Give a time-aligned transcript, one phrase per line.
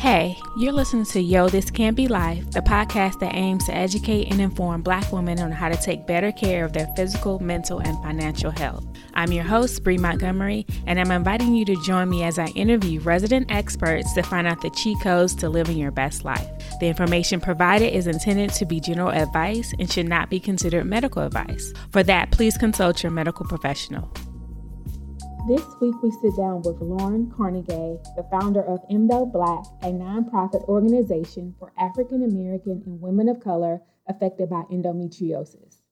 [0.00, 4.30] Hey, you're listening to Yo This Can't Be Life, the podcast that aims to educate
[4.30, 8.02] and inform Black women on how to take better care of their physical, mental, and
[8.02, 8.82] financial health.
[9.12, 13.00] I'm your host, Bree Montgomery, and I'm inviting you to join me as I interview
[13.00, 16.48] resident experts to find out the cheat codes to living your best life.
[16.80, 21.20] The information provided is intended to be general advice and should not be considered medical
[21.20, 21.74] advice.
[21.92, 24.10] For that, please consult your medical professional.
[25.50, 30.62] This week, we sit down with Lauren Cornegay, the founder of Endo Black, a nonprofit
[30.68, 35.82] organization for African American and women of color affected by endometriosis.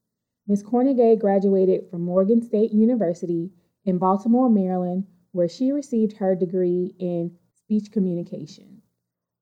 [0.46, 0.62] Ms.
[0.62, 3.50] Cornegay graduated from Morgan State University
[3.84, 8.80] in Baltimore, Maryland, where she received her degree in speech communication.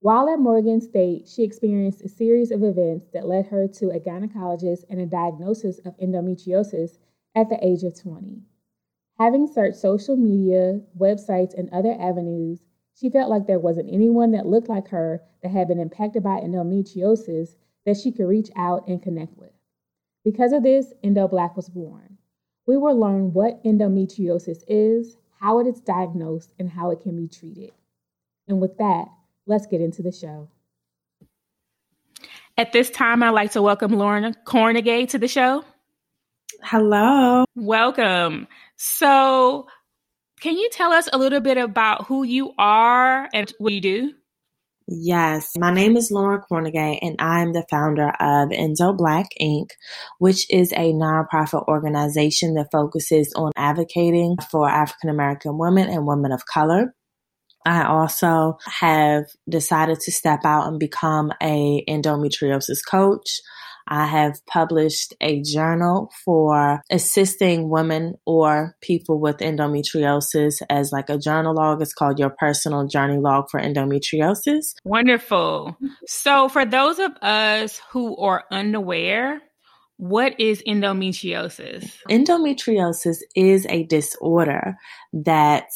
[0.01, 4.01] While at Morgan State, she experienced a series of events that led her to a
[4.01, 6.97] gynecologist and a diagnosis of endometriosis
[7.35, 8.41] at the age of 20.
[9.19, 12.61] Having searched social media, websites, and other avenues,
[12.95, 16.41] she felt like there wasn't anyone that looked like her that had been impacted by
[16.41, 17.57] endometriosis
[17.87, 19.53] that she could reach out and connect with.
[20.25, 22.19] Because of this, Endo Black was born.
[22.67, 27.29] We will learn what endometriosis is, how it is diagnosed, and how it can be
[27.29, 27.73] treated.
[28.49, 29.07] And with that,
[29.47, 30.49] let's get into the show.
[32.59, 35.65] At this time, I'd like to welcome Lauren Cornegay to the show.
[36.63, 37.45] Hello.
[37.55, 38.49] Welcome.
[38.77, 39.67] So,
[40.41, 44.13] can you tell us a little bit about who you are and what you do?
[44.89, 49.71] Yes, my name is Lauren Cornegay, and I'm the founder of Endo Black Inc.,
[50.19, 56.31] which is a nonprofit organization that focuses on advocating for African American women and women
[56.31, 56.95] of color.
[57.67, 63.41] I also have decided to step out and become a endometriosis coach.
[63.89, 71.19] I have published a journal for assisting women or people with endometriosis as like a
[71.19, 71.83] journal log.
[71.83, 74.75] It's called Your Personal Journey Log for Endometriosis.
[74.85, 75.77] Wonderful.
[76.09, 79.41] So, for those of us who are unaware,
[79.97, 81.91] what is endometriosis?
[82.09, 84.77] Endometriosis is a disorder
[85.13, 85.69] that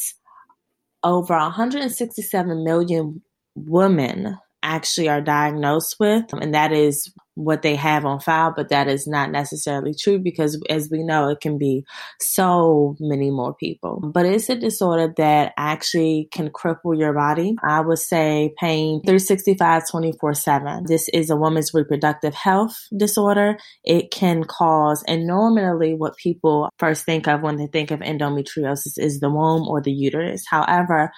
[1.03, 3.21] over 167 million
[3.55, 7.11] women actually are diagnosed with, and that is
[7.43, 11.29] what they have on file, but that is not necessarily true because, as we know,
[11.29, 11.83] it can be
[12.19, 13.99] so many more people.
[14.13, 17.55] But it's a disorder that actually can cripple your body.
[17.63, 20.83] I would say pain 365 24 7.
[20.87, 23.57] This is a woman's reproductive health disorder.
[23.83, 28.97] It can cause, and normally what people first think of when they think of endometriosis
[28.97, 30.43] is the womb or the uterus.
[30.49, 31.11] However,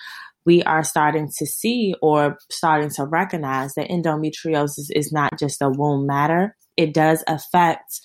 [0.46, 5.70] we are starting to see or starting to recognize that endometriosis is not just a
[5.70, 6.56] womb matter.
[6.76, 8.02] It does affect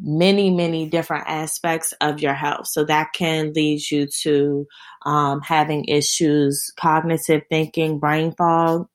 [0.00, 2.66] many, many different aspects of your health.
[2.68, 4.66] So that can lead you to
[5.04, 8.86] um, having issues, cognitive thinking, brain fog.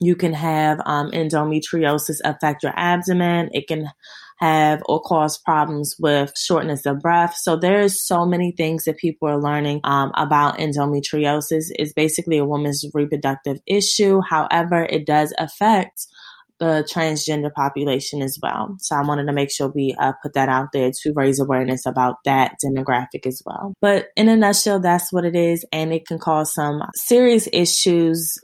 [0.00, 3.50] You can have um, endometriosis affect your abdomen.
[3.52, 3.90] It can
[4.38, 7.34] have or cause problems with shortness of breath.
[7.36, 11.66] So there's so many things that people are learning um, about endometriosis.
[11.70, 14.20] It's basically a woman's reproductive issue.
[14.28, 16.06] However, it does affect
[16.58, 18.76] the transgender population as well.
[18.80, 21.86] So I wanted to make sure we uh, put that out there to raise awareness
[21.86, 23.74] about that demographic as well.
[23.80, 25.64] But in a nutshell, that's what it is.
[25.72, 28.36] And it can cause some serious issues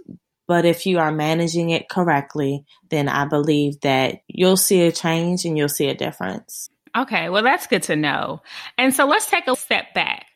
[0.46, 5.44] but if you are managing it correctly, then I believe that you'll see a change
[5.44, 6.68] and you'll see a difference.
[6.96, 8.42] Okay, well, that's good to know.
[8.78, 10.26] And so let's take a step back.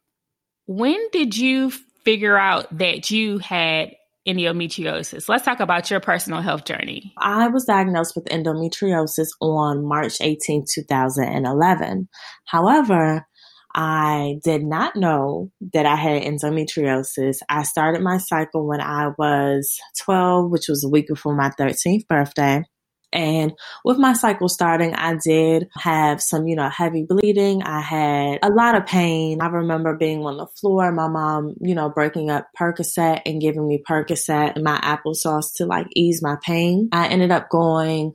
[0.66, 1.70] When did you
[2.04, 3.92] figure out that you had
[4.26, 5.28] endometriosis?
[5.28, 7.12] Let's talk about your personal health journey.
[7.18, 12.08] I was diagnosed with endometriosis on March 18, 2011.
[12.44, 13.26] However,
[13.74, 17.38] I did not know that I had endometriosis.
[17.48, 22.06] I started my cycle when I was 12, which was a week before my 13th
[22.08, 22.64] birthday.
[23.12, 23.52] And
[23.84, 27.62] with my cycle starting, I did have some, you know, heavy bleeding.
[27.62, 29.40] I had a lot of pain.
[29.40, 33.66] I remember being on the floor, my mom, you know, breaking up Percocet and giving
[33.66, 36.90] me Percocet and my applesauce to like ease my pain.
[36.92, 38.14] I ended up going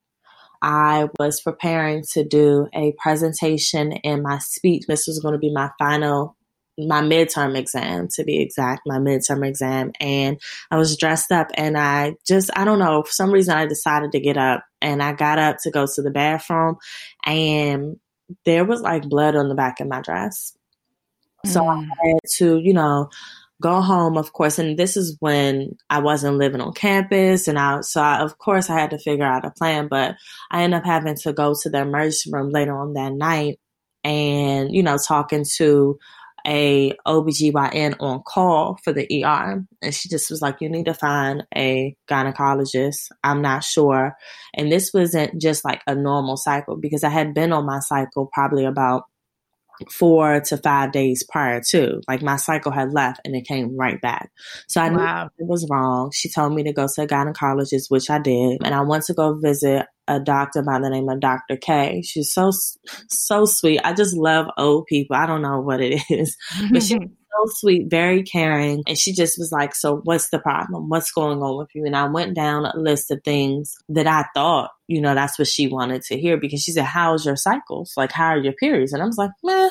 [0.62, 4.86] I was preparing to do a presentation in my speech.
[4.88, 6.36] This was going to be my final,
[6.78, 9.92] my midterm exam, to be exact, my midterm exam.
[10.00, 10.40] And
[10.72, 14.12] I was dressed up, and I just, I don't know, for some reason, I decided
[14.12, 16.78] to get up, and I got up to go to the bathroom,
[17.26, 17.98] and
[18.46, 20.57] there was like blood on the back of my dress.
[21.48, 21.88] So mm.
[22.04, 23.10] I had to, you know,
[23.62, 27.82] go home, of course, and this is when I wasn't living on campus, and I
[27.82, 29.88] so I, of course I had to figure out a plan.
[29.88, 30.16] But
[30.52, 33.60] I ended up having to go to the emergency room later on that night,
[34.04, 35.98] and you know talking to
[36.48, 39.66] a OBGYN on call for the ER.
[39.82, 43.10] And she just was like, you need to find a gynecologist.
[43.22, 44.16] I'm not sure.
[44.54, 48.30] And this wasn't just like a normal cycle because I had been on my cycle
[48.34, 49.04] probably about
[49.92, 52.02] four to five days prior to.
[52.08, 54.32] Like my cycle had left and it came right back.
[54.68, 55.24] So I wow.
[55.24, 56.12] knew it was wrong.
[56.14, 58.60] She told me to go to a gynecologist, which I did.
[58.64, 61.58] And I went to go visit a doctor by the name of Dr.
[61.58, 62.02] K.
[62.06, 62.52] She's so,
[63.10, 63.82] so sweet.
[63.84, 65.16] I just love old people.
[65.16, 66.38] I don't know what it is,
[66.72, 67.00] but she's
[67.32, 68.84] so sweet, very caring.
[68.88, 70.90] And she just was like, So what's the problem?
[70.90, 71.86] What's going on with you?
[71.86, 75.48] And I went down a list of things that I thought, you know, that's what
[75.48, 77.94] she wanted to hear because she said, How's your cycles?
[77.98, 78.94] Like, how are your periods?
[78.94, 79.70] And I was like, Meh,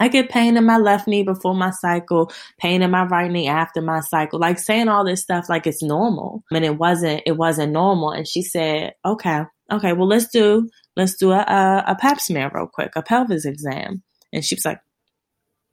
[0.00, 3.48] I get pain in my left knee before my cycle, pain in my right knee
[3.48, 6.44] after my cycle, like saying all this stuff like it's normal.
[6.50, 8.10] And it wasn't, it wasn't normal.
[8.10, 9.42] And she said, okay,
[9.72, 13.44] okay, well, let's do, let's do a, a, a pap smear real quick, a pelvis
[13.44, 14.02] exam.
[14.32, 14.80] And she was like,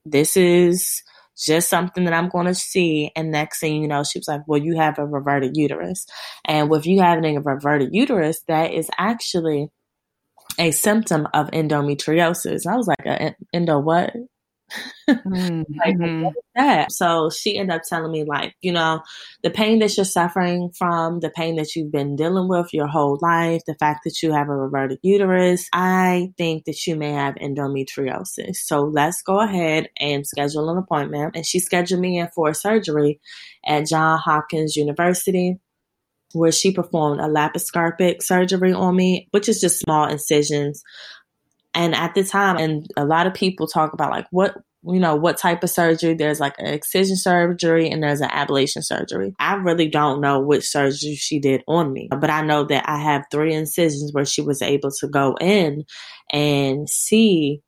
[0.05, 1.01] this is
[1.37, 3.11] just something that I'm going to see.
[3.15, 6.05] And next thing you know, she was like, well, you have a reverted uterus.
[6.45, 9.69] And with you having a reverted uterus, that is actually
[10.57, 12.65] a symptom of endometriosis.
[12.65, 14.13] I was like, endo what?
[15.09, 15.61] Mm-hmm.
[15.85, 16.91] like, that?
[16.91, 19.01] So she ended up telling me, like, you know,
[19.43, 23.19] the pain that you're suffering from, the pain that you've been dealing with your whole
[23.21, 27.35] life, the fact that you have a reverted uterus, I think that you may have
[27.35, 28.57] endometriosis.
[28.57, 31.35] So let's go ahead and schedule an appointment.
[31.35, 33.19] And she scheduled me in for surgery
[33.65, 35.59] at John Hopkins University
[36.35, 40.83] where she performed a laparoscopic surgery on me, which is just small incisions.
[41.75, 44.55] And at the time, and a lot of people talk about like what
[44.87, 48.83] you know what type of surgery there's like an excision surgery and there's an ablation
[48.83, 52.87] surgery i really don't know which surgery she did on me but i know that
[52.87, 55.83] i have three incisions where she was able to go in
[56.31, 57.63] and see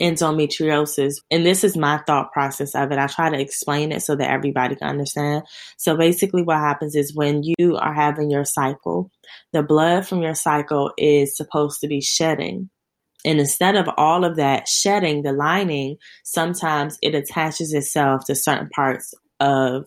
[0.00, 1.14] endometriosis.
[1.30, 2.98] And this is my thought process of it.
[2.98, 5.44] I try to explain it so that everybody can understand.
[5.76, 9.10] So basically, what happens is when you are having your cycle,
[9.52, 12.70] the blood from your cycle is supposed to be shedding.
[13.24, 18.68] And instead of all of that shedding, the lining, sometimes it attaches itself to certain
[18.68, 19.86] parts of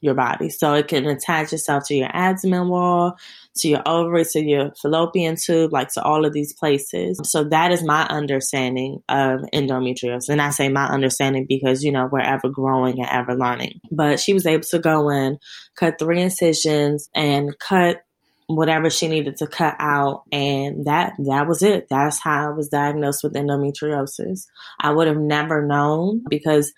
[0.00, 0.48] your body.
[0.48, 3.16] So it can attach itself to your abdomen wall,
[3.56, 7.20] to your ovaries, to your fallopian tube, like to all of these places.
[7.24, 10.28] So that is my understanding of endometriosis.
[10.28, 13.80] And I say my understanding because, you know, we're ever growing and ever learning.
[13.90, 15.38] But she was able to go in,
[15.76, 18.02] cut three incisions and cut
[18.48, 22.68] whatever she needed to cut out and that that was it that's how i was
[22.68, 24.46] diagnosed with endometriosis
[24.80, 26.72] i would have never known because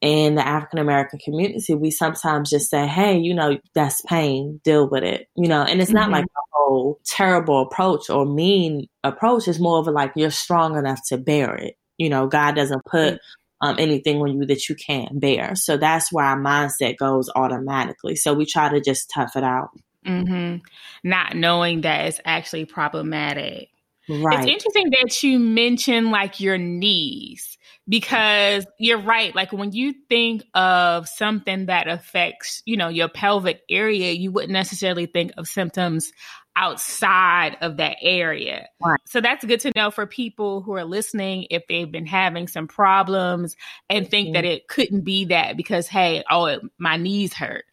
[0.00, 4.88] in the African American community, we sometimes just say, hey, you know, that's pain, deal
[4.88, 6.12] with it, you know, and it's not mm-hmm.
[6.12, 9.46] like a whole terrible approach or mean approach.
[9.46, 11.76] It's more of a like, you're strong enough to bear it.
[11.98, 13.18] You know, God doesn't put
[13.60, 15.54] um, anything on you that you can't bear.
[15.54, 18.16] So that's where our mindset goes automatically.
[18.16, 19.68] So we try to just tough it out.
[20.06, 20.58] Mm-hmm.
[21.04, 23.68] Not knowing that it's actually problematic.
[24.08, 24.40] Right.
[24.40, 27.58] It's interesting that you mention like your knees
[27.88, 29.34] because you're right.
[29.34, 34.52] Like when you think of something that affects, you know, your pelvic area, you wouldn't
[34.52, 36.12] necessarily think of symptoms
[36.56, 38.68] outside of that area.
[38.84, 39.00] Right.
[39.06, 42.66] So that's good to know for people who are listening if they've been having some
[42.68, 43.56] problems
[43.88, 44.34] and think mm-hmm.
[44.34, 47.64] that it couldn't be that because, hey, oh, it, my knees hurt.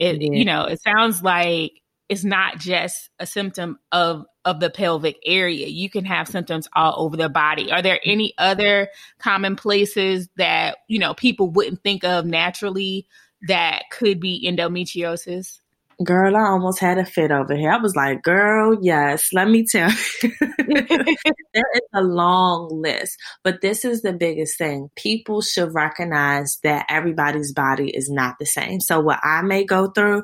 [0.00, 0.32] It, yeah.
[0.32, 5.66] you know, it sounds like it's not just a symptom of of the pelvic area.
[5.66, 7.70] You can have symptoms all over the body.
[7.70, 8.88] Are there any other
[9.18, 13.06] common places that, you know, people wouldn't think of naturally
[13.46, 15.59] that could be endometriosis?
[16.02, 17.70] Girl, I almost had a fit over here.
[17.70, 19.90] I was like, girl, yes, let me tell
[20.22, 20.32] you.
[20.38, 24.88] there is a long list, but this is the biggest thing.
[24.96, 28.80] People should recognize that everybody's body is not the same.
[28.80, 30.22] So, what I may go through,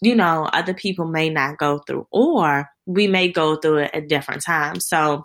[0.00, 4.08] you know, other people may not go through, or we may go through it at
[4.08, 4.88] different times.
[4.88, 5.22] So,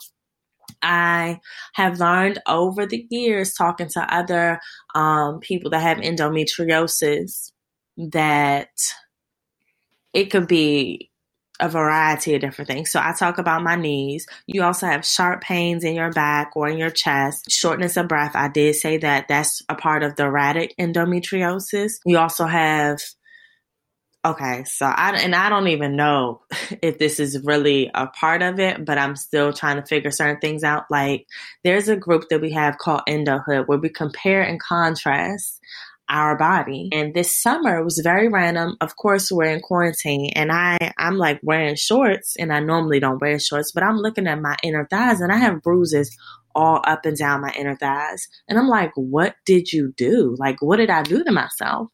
[0.83, 1.39] I
[1.73, 4.59] have learned over the years talking to other
[4.93, 7.51] um, people that have endometriosis
[7.97, 8.69] that
[10.13, 11.09] it could be
[11.59, 12.91] a variety of different things.
[12.91, 14.25] So I talk about my knees.
[14.47, 18.31] You also have sharp pains in your back or in your chest, shortness of breath.
[18.35, 21.93] I did say that that's a part of the erratic endometriosis.
[22.05, 22.99] You also have
[24.23, 26.41] Okay, so I and I don't even know
[26.83, 30.39] if this is really a part of it, but I'm still trying to figure certain
[30.39, 30.85] things out.
[30.91, 31.25] Like
[31.63, 35.59] there's a group that we have called Endohood where we compare and contrast
[36.11, 36.89] our body.
[36.91, 38.75] And this summer was very random.
[38.81, 43.21] Of course, we're in quarantine and I, I'm like wearing shorts and I normally don't
[43.21, 46.15] wear shorts, but I'm looking at my inner thighs and I have bruises
[46.53, 48.27] all up and down my inner thighs.
[48.47, 50.35] And I'm like, what did you do?
[50.37, 51.87] Like, what did I do to myself?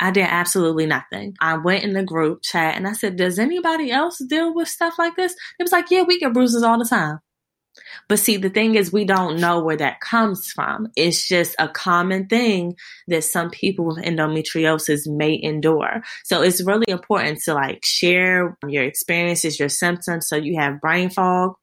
[0.00, 1.34] I did absolutely nothing.
[1.40, 4.94] I went in the group chat and I said, Does anybody else deal with stuff
[4.98, 5.32] like this?
[5.58, 7.20] It was like, Yeah, we get bruises all the time.
[8.08, 10.88] But see, the thing is, we don't know where that comes from.
[10.96, 12.76] It's just a common thing
[13.08, 16.02] that some people with endometriosis may endure.
[16.24, 20.28] So it's really important to like share your experiences, your symptoms.
[20.28, 21.54] So you have brain fog,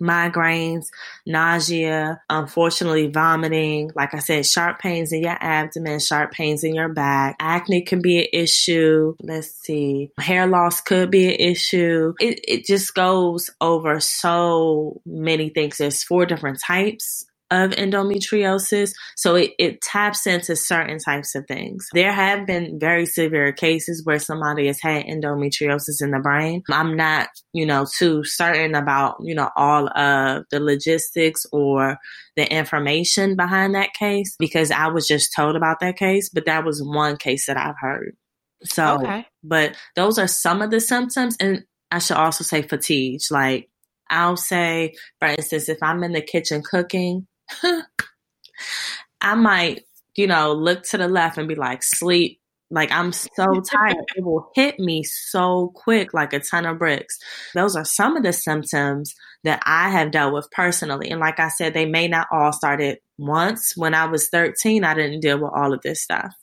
[0.00, 0.88] migraines,
[1.26, 6.88] nausea, unfortunately vomiting, like I said, sharp pains in your abdomen, sharp pains in your
[6.88, 7.36] back.
[7.40, 9.14] Acne can be an issue.
[9.20, 10.10] Let's see.
[10.18, 12.14] Hair loss could be an issue.
[12.20, 15.78] It, it just goes over so many things.
[15.78, 18.92] There's four different types of endometriosis.
[19.16, 21.86] So it, it taps into certain types of things.
[21.94, 26.62] There have been very severe cases where somebody has had endometriosis in the brain.
[26.70, 31.96] I'm not, you know, too certain about, you know, all of the logistics or
[32.36, 36.64] the information behind that case because I was just told about that case, but that
[36.64, 38.16] was one case that I've heard.
[38.64, 39.26] So, okay.
[39.42, 41.36] but those are some of the symptoms.
[41.38, 43.20] And I should also say fatigue.
[43.30, 43.68] Like,
[44.10, 47.26] I'll say, for instance, if I'm in the kitchen cooking
[49.20, 49.82] I might,
[50.16, 52.40] you know, look to the left and be like, sleep.
[52.70, 53.96] Like I'm so tired.
[54.16, 57.18] it will hit me so quick, like a ton of bricks.
[57.54, 61.10] Those are some of the symptoms that I have dealt with personally.
[61.10, 63.76] And like I said, they may not all started once.
[63.76, 66.34] When I was 13, I didn't deal with all of this stuff.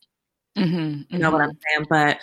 [0.57, 1.33] Mm-hmm, you know mm-hmm.
[1.33, 1.87] what I'm saying?
[1.89, 2.19] But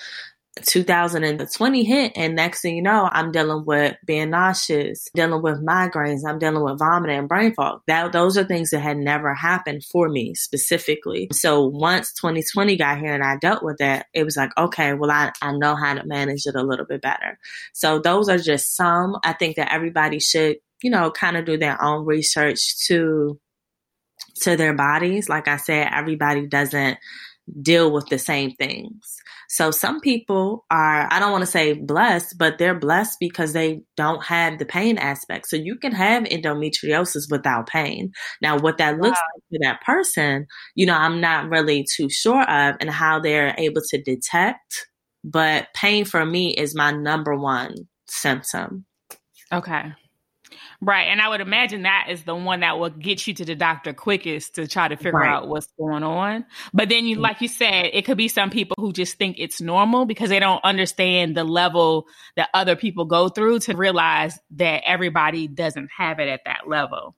[0.65, 6.21] 2020 hit and next thing you know i'm dealing with being nauseous dealing with migraines
[6.27, 7.83] i'm dealing with vomiting and brain fog.
[7.87, 11.29] That those are things that had never happened for me specifically.
[11.33, 15.11] So once 2020 got here and i dealt with that it was like okay well
[15.11, 17.39] i, I know how to manage it a little bit better.
[17.75, 21.59] So those are just some i think that everybody should you know kind of do
[21.59, 23.39] their own research to
[24.43, 25.29] to their bodies.
[25.29, 26.99] Like i said everybody doesn't
[27.63, 32.37] deal with the same things so some people are, I don't want to say blessed,
[32.39, 35.49] but they're blessed because they don't have the pain aspect.
[35.49, 38.13] So you can have endometriosis without pain.
[38.43, 39.27] Now, what that looks wow.
[39.35, 43.55] like to that person, you know, I'm not really too sure of and how they're
[43.57, 44.87] able to detect,
[45.25, 47.75] but pain for me is my number one
[48.07, 48.85] symptom.
[49.51, 49.93] Okay.
[50.81, 51.09] Right.
[51.09, 53.93] And I would imagine that is the one that will get you to the doctor
[53.93, 55.35] quickest to try to figure right.
[55.35, 56.45] out what's going on.
[56.73, 57.21] But then you mm.
[57.21, 60.39] like you said, it could be some people who just think it's normal because they
[60.39, 62.07] don't understand the level
[62.37, 67.17] that other people go through to realize that everybody doesn't have it at that level.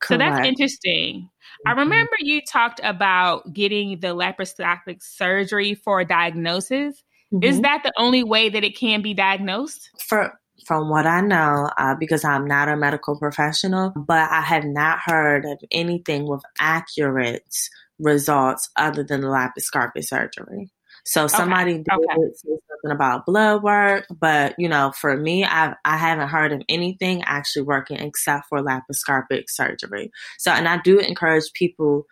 [0.00, 0.06] Correct.
[0.08, 1.22] So that's interesting.
[1.22, 1.68] Mm-hmm.
[1.68, 7.02] I remember you talked about getting the laparoscopic surgery for a diagnosis.
[7.32, 7.44] Mm-hmm.
[7.44, 9.90] Is that the only way that it can be diagnosed?
[10.08, 14.64] For from what I know, uh, because I'm not a medical professional, but I have
[14.64, 17.56] not heard of anything with accurate
[17.98, 20.70] results other than the laparoscopic surgery.
[21.04, 21.84] So somebody okay.
[21.84, 22.34] did okay.
[22.34, 26.60] say something about blood work, but you know, for me, I I haven't heard of
[26.68, 30.10] anything actually working except for laparoscopic surgery.
[30.36, 32.06] So, and I do encourage people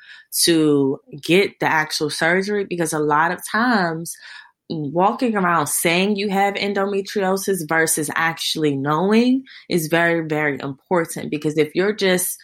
[0.44, 4.16] to get the actual surgery because a lot of times
[4.68, 11.74] walking around saying you have endometriosis versus actually knowing is very, very important because if
[11.74, 12.38] you're just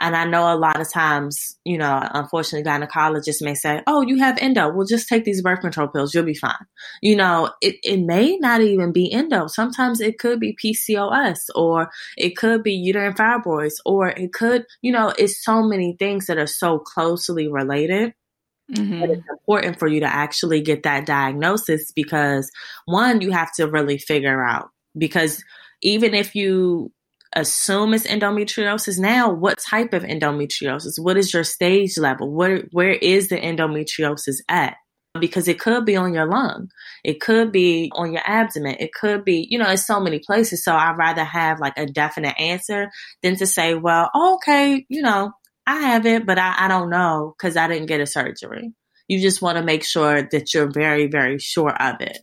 [0.00, 4.18] and I know a lot of times, you know, unfortunately, gynecologists may say, "Oh, you
[4.18, 4.72] have endo.
[4.72, 6.14] Well, just take these birth control pills.
[6.14, 6.66] You'll be fine."
[7.02, 9.46] You know, it, it may not even be endo.
[9.46, 14.92] Sometimes it could be PCOS, or it could be uterine fibroids, or it could, you
[14.92, 18.14] know, it's so many things that are so closely related.
[18.72, 19.00] Mm-hmm.
[19.00, 22.50] But it's important for you to actually get that diagnosis because
[22.86, 25.42] one, you have to really figure out because
[25.82, 26.90] even if you
[27.34, 30.98] assume it's endometriosis now, what type of endometriosis?
[30.98, 32.32] What is your stage level?
[32.32, 34.76] Where where is the endometriosis at?
[35.20, 36.70] Because it could be on your lung.
[37.04, 38.76] It could be on your abdomen.
[38.80, 40.64] It could be, you know, it's so many places.
[40.64, 42.90] So I'd rather have like a definite answer
[43.22, 45.32] than to say, well, okay, you know,
[45.66, 48.72] I have it, but I, I don't know because I didn't get a surgery.
[49.08, 52.18] You just want to make sure that you're very, very sure of it.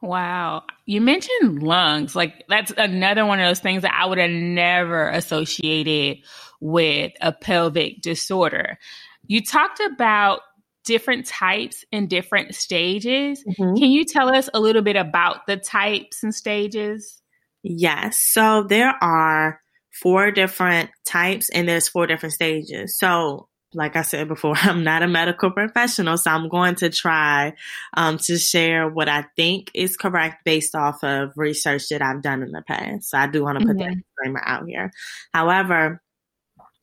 [0.00, 0.62] Wow.
[0.86, 2.14] You mentioned lungs.
[2.14, 6.18] Like that's another one of those things that I would have never associated
[6.60, 8.78] with a pelvic disorder.
[9.26, 10.40] You talked about
[10.84, 13.44] different types and different stages.
[13.44, 13.76] Mm-hmm.
[13.76, 17.20] Can you tell us a little bit about the types and stages?
[17.62, 18.18] Yes.
[18.20, 19.60] So there are
[20.02, 22.98] four different types and there's four different stages.
[22.98, 27.54] So like I said before, I'm not a medical professional, so I'm going to try
[27.96, 32.42] um, to share what I think is correct based off of research that I've done
[32.42, 33.10] in the past.
[33.10, 33.88] So I do want to put mm-hmm.
[33.88, 34.90] that disclaimer out here.
[35.32, 36.00] However,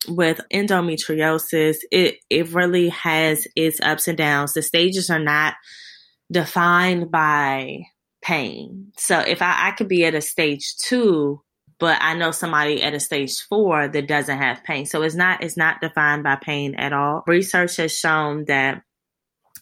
[0.08, 4.52] with endometriosis, it, it really has its ups and downs.
[4.52, 5.54] The stages are not
[6.30, 7.82] defined by
[8.22, 8.92] pain.
[8.98, 11.40] So if I, I could be at a stage two
[11.78, 14.86] but I know somebody at a stage four that doesn't have pain.
[14.86, 17.22] So it's not it's not defined by pain at all.
[17.26, 18.82] Research has shown that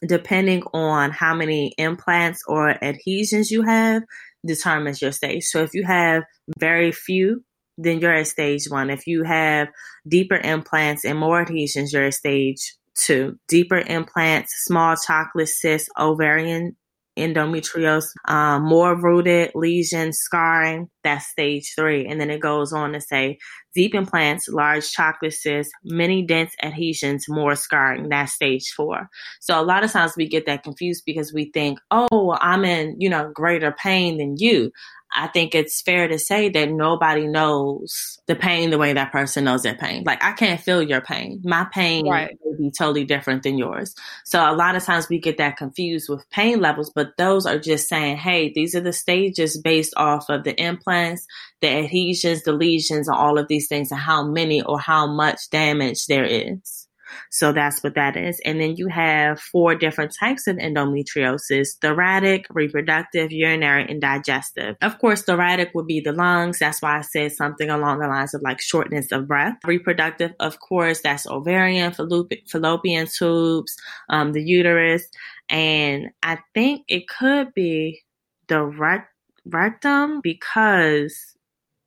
[0.07, 4.03] depending on how many implants or adhesions you have
[4.47, 5.45] determines your stage.
[5.45, 6.25] So if you have
[6.59, 7.43] very few,
[7.79, 8.91] then you're at stage one.
[8.91, 9.69] If you have
[10.07, 13.39] deeper implants and more adhesions, you're at stage two.
[13.49, 16.77] Deeper implants, small chocolate cysts, ovarian
[17.19, 22.07] endometriosis, um, more rooted lesions, scarring, that's stage three.
[22.07, 23.39] And then it goes on to say
[23.75, 29.09] deep implants, large chocolate cysts, many dense adhesions, more scarring, that's stage four.
[29.41, 32.97] So a lot of times we get that confused because we think, oh, I'm in,
[33.01, 34.71] you know, greater pain than you.
[35.15, 39.45] I think it's fair to say that nobody knows the pain the way that person
[39.45, 40.03] knows their pain.
[40.05, 41.41] Like I can't feel your pain.
[41.45, 42.37] My pain right.
[42.43, 43.95] will be totally different than yours.
[44.25, 47.59] So a lot of times we get that confused with pain levels, but those are
[47.59, 51.27] just saying, hey, these are the stages based off of the implants,
[51.61, 55.49] the adhesions, the lesions, and all of these things, and how many or how much
[55.51, 56.84] damage there is.
[57.31, 58.41] So that's what that is.
[58.45, 64.77] And then you have four different types of endometriosis thoracic, reproductive, urinary, and digestive.
[64.83, 66.59] Of course, thoracic would be the lungs.
[66.59, 69.57] That's why I said something along the lines of like shortness of breath.
[69.65, 73.77] Reproductive, of course, that's ovarian, fallopian tubes,
[74.09, 75.07] um, the uterus.
[75.49, 78.03] And I think it could be
[78.49, 79.13] the rect-
[79.45, 81.35] rectum because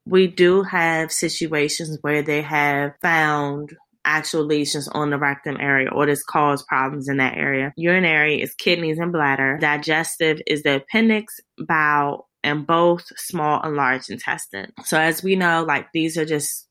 [0.06, 3.76] we do have situations where they have found
[4.08, 7.72] actual lesions on the rectum area or this cause problems in that area.
[7.76, 9.58] Urinary is kidneys and bladder.
[9.60, 14.72] Digestive is the appendix, bowel, and both small and large intestine.
[14.84, 16.66] So as we know, like these are just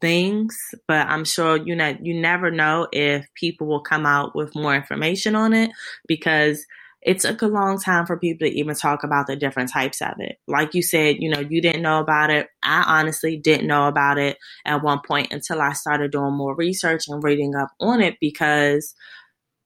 [0.00, 0.56] things,
[0.86, 4.74] but I'm sure you know you never know if people will come out with more
[4.74, 5.70] information on it
[6.06, 6.64] because
[7.02, 10.14] it took a long time for people to even talk about the different types of
[10.18, 10.36] it.
[10.48, 12.48] Like you said, you know, you didn't know about it.
[12.62, 17.04] I honestly didn't know about it at one point until I started doing more research
[17.08, 18.94] and reading up on it because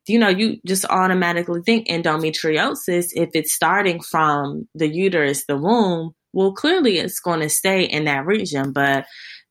[0.09, 6.13] you know, you just automatically think endometriosis, if it's starting from the uterus, the womb,
[6.33, 9.05] well, clearly it's going to stay in that region, but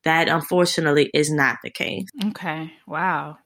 [0.04, 2.08] that unfortunately is not the case.
[2.28, 2.74] Okay.
[2.88, 3.38] Wow.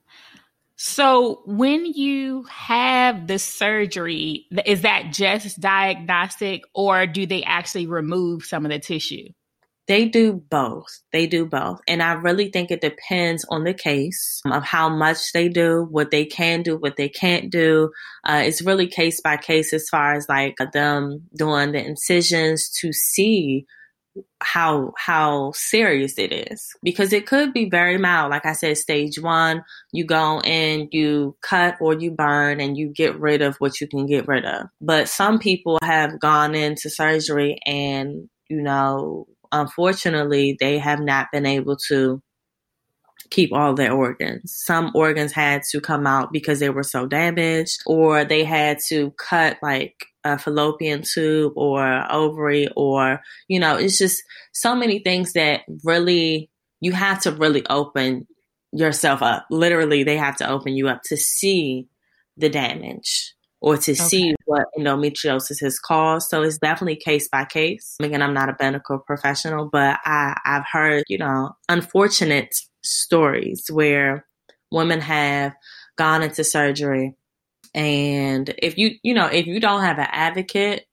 [0.87, 8.45] So when you have the surgery, is that just diagnostic or do they actually remove
[8.45, 9.29] some of the tissue?
[9.87, 10.85] They do both.
[11.11, 11.79] They do both.
[11.87, 16.11] And I really think it depends on the case of how much they do, what
[16.11, 17.89] they can do, what they can't do.
[18.23, 22.93] Uh, it's really case by case as far as like them doing the incisions to
[22.93, 23.65] see
[24.41, 26.69] how how serious it is.
[26.83, 28.31] Because it could be very mild.
[28.31, 32.89] Like i said stage one you go and you cut or you burn and you
[32.89, 34.67] get rid of what you can get rid of.
[34.81, 41.45] But some people have gone into surgery and you know unfortunately they have not been
[41.45, 42.21] able to
[43.29, 44.53] keep all their organs.
[44.65, 49.11] Some organs had to come out because they were so damaged, or they had to
[49.11, 55.33] cut like a fallopian tube or ovary, or, you know, it's just so many things
[55.33, 56.49] that really,
[56.81, 58.27] you have to really open
[58.73, 59.45] yourself up.
[59.49, 61.87] Literally, they have to open you up to see
[62.35, 64.03] the damage or to okay.
[64.03, 66.29] see what endometriosis has caused.
[66.29, 67.95] So it's definitely case by case.
[68.01, 74.25] Again, I'm not a medical professional, but I, I've heard, you know, unfortunate stories where
[74.71, 75.53] women have
[75.97, 77.15] gone into surgery
[77.75, 80.85] and if you you know if you don't have an advocate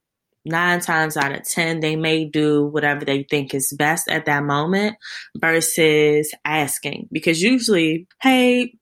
[0.44, 4.42] nine times out of ten they may do whatever they think is best at that
[4.42, 4.96] moment
[5.38, 7.08] versus asking.
[7.12, 8.74] Because usually hey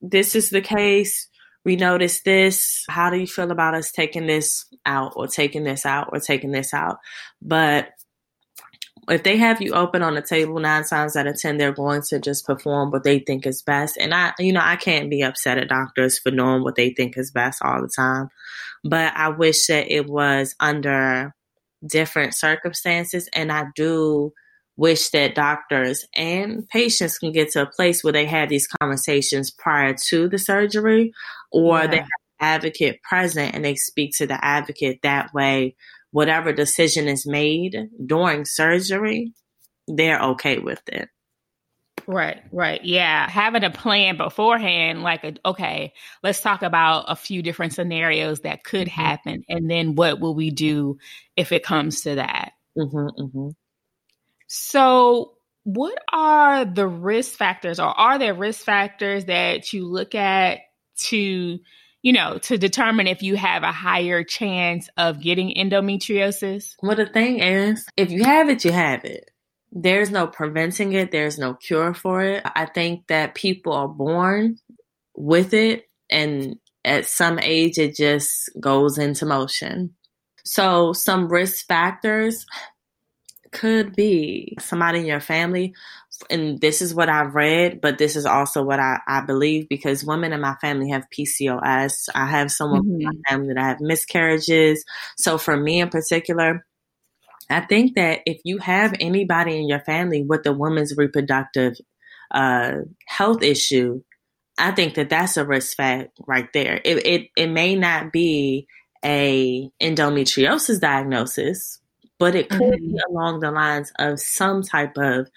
[0.00, 1.28] this is the case.
[1.64, 2.84] We noticed this.
[2.88, 6.52] How do you feel about us taking this out or taking this out or taking
[6.52, 6.98] this out?
[7.42, 7.88] But
[9.10, 12.02] if they have you open on the table nine times out of ten, they're going
[12.08, 13.96] to just perform what they think is best.
[13.98, 17.16] And I, you know, I can't be upset at doctors for knowing what they think
[17.16, 18.28] is best all the time.
[18.84, 21.34] But I wish that it was under
[21.86, 23.28] different circumstances.
[23.32, 24.32] And I do
[24.76, 29.50] wish that doctors and patients can get to a place where they have these conversations
[29.50, 31.12] prior to the surgery
[31.50, 31.86] or yeah.
[31.88, 35.74] they have an advocate present and they speak to the advocate that way
[36.10, 39.32] whatever decision is made during surgery,
[39.86, 41.08] they're okay with it.
[42.06, 42.82] Right, right.
[42.82, 43.28] Yeah.
[43.28, 45.92] Having a plan beforehand, like, a, okay,
[46.22, 49.00] let's talk about a few different scenarios that could mm-hmm.
[49.00, 49.44] happen.
[49.48, 50.98] And then what will we do
[51.36, 52.52] if it comes to that?
[52.78, 53.48] Mm-hmm, mm-hmm.
[54.46, 60.60] So, what are the risk factors, or are there risk factors that you look at
[61.00, 61.58] to,
[62.02, 66.74] you know, to determine if you have a higher chance of getting endometriosis?
[66.82, 69.30] Well, the thing is, if you have it, you have it
[69.72, 72.42] there's no preventing it, there's no cure for it.
[72.44, 74.58] I think that people are born
[75.14, 79.94] with it, and at some age, it just goes into motion.
[80.44, 82.46] So, some risk factors
[83.52, 85.74] could be somebody in your family,
[86.30, 90.04] and this is what I've read, but this is also what I, I believe because
[90.04, 92.08] women in my family have PCOS.
[92.14, 93.00] I have someone mm-hmm.
[93.00, 93.34] in my mm-hmm.
[93.34, 94.84] family that I have miscarriages.
[95.16, 96.66] So, for me in particular,
[97.50, 101.74] I think that if you have anybody in your family with a woman's reproductive
[102.30, 102.72] uh,
[103.06, 104.02] health issue,
[104.58, 106.80] I think that that's a risk fact right there.
[106.84, 108.66] It, it, it may not be
[109.04, 111.80] a endometriosis diagnosis,
[112.18, 112.92] but it could mm-hmm.
[112.94, 115.30] be along the lines of some type of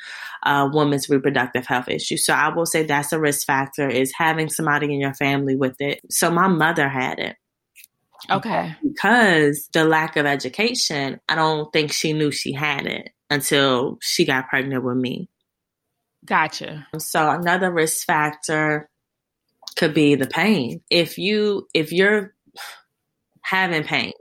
[0.43, 2.17] uh, woman's reproductive health issue.
[2.17, 5.79] So I will say that's a risk factor is having somebody in your family with
[5.79, 6.01] it.
[6.09, 7.35] So my mother had it.
[8.29, 8.75] Okay.
[8.83, 14.25] Because the lack of education, I don't think she knew she had it until she
[14.25, 15.27] got pregnant with me.
[16.25, 16.87] Gotcha.
[16.97, 18.89] So another risk factor
[19.75, 20.81] could be the pain.
[20.89, 22.35] If you if you're
[23.41, 24.13] having pain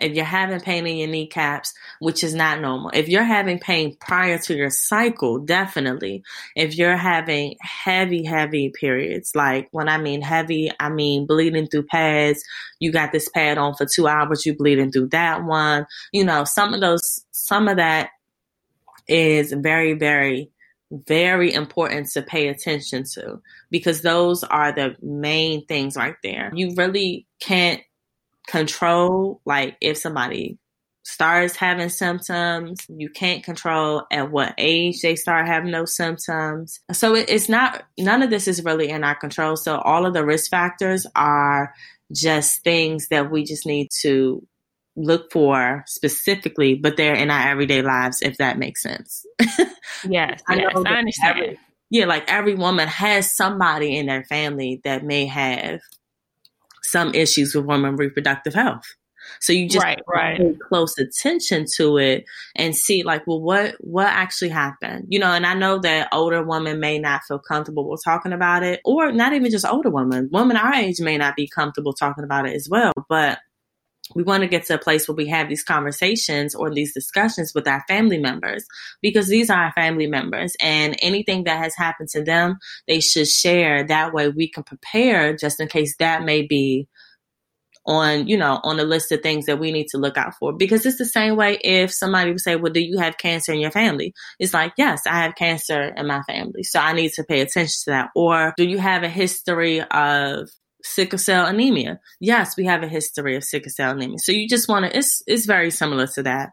[0.00, 3.96] if you're having pain in your kneecaps, which is not normal, if you're having pain
[4.00, 6.22] prior to your cycle, definitely.
[6.56, 11.84] If you're having heavy, heavy periods, like when I mean heavy, I mean bleeding through
[11.84, 12.42] pads,
[12.78, 15.86] you got this pad on for two hours, you bleeding through that one.
[16.12, 18.10] You know, some of those, some of that
[19.06, 20.50] is very, very
[20.90, 26.50] very important to pay attention to because those are the main things right there.
[26.54, 27.82] You really can't
[28.48, 30.58] control like if somebody
[31.04, 36.80] starts having symptoms you can't control at what age they start having those symptoms.
[36.92, 39.56] So it, it's not none of this is really in our control.
[39.56, 41.74] So all of the risk factors are
[42.12, 44.46] just things that we just need to
[44.96, 49.24] look for specifically but they're in our everyday lives if that makes sense.
[50.08, 51.38] Yes I, yes, I understand.
[51.38, 51.58] every,
[51.90, 55.80] yeah like every woman has somebody in their family that may have
[56.90, 58.84] some issues with women reproductive health.
[59.40, 60.38] So you just right, right.
[60.38, 62.24] pay close attention to it
[62.56, 65.06] and see like, well, what what actually happened?
[65.08, 68.62] You know, and I know that older women may not feel comfortable with talking about
[68.62, 70.28] it, or not even just older women.
[70.32, 72.92] Women our age may not be comfortable talking about it as well.
[73.08, 73.38] But
[74.14, 77.52] we want to get to a place where we have these conversations or these discussions
[77.54, 78.64] with our family members
[79.02, 80.54] because these are our family members.
[80.60, 83.84] And anything that has happened to them they should share.
[83.84, 86.88] That way we can prepare just in case that may be
[87.86, 90.52] on you know on the list of things that we need to look out for.
[90.52, 93.60] Because it's the same way if somebody would say well do you have cancer in
[93.60, 94.12] your family?
[94.38, 96.62] It's like yes i have cancer in my family.
[96.62, 98.10] So i need to pay attention to that.
[98.14, 100.48] Or do you have a history of
[100.88, 102.00] sickle cell anemia.
[102.20, 104.18] Yes, we have a history of sickle cell anemia.
[104.18, 106.50] So you just want to, it's, it's very similar to that.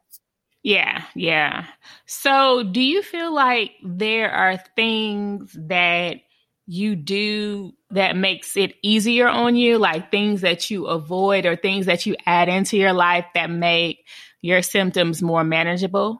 [0.63, 1.65] Yeah, yeah.
[2.08, 6.17] So do you feel like there are things that
[6.65, 11.86] you do that makes it easier on you, like things that you avoid or things
[11.86, 14.06] that you add into your life that make
[14.41, 16.19] your symptoms more manageable?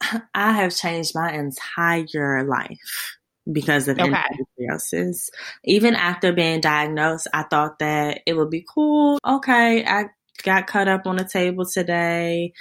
[0.34, 3.18] I have changed my entire life
[3.50, 4.10] because of okay.
[4.10, 5.28] endometriosis.
[5.64, 9.18] Even after being diagnosed, I thought that it would be cool.
[9.26, 10.06] Okay, I
[10.42, 12.52] got cut up on the table today.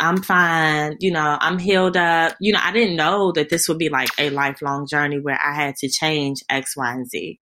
[0.00, 0.96] I'm fine.
[1.00, 2.36] You know, I'm healed up.
[2.40, 5.54] You know, I didn't know that this would be like a lifelong journey where I
[5.54, 7.38] had to change X, Y, and Z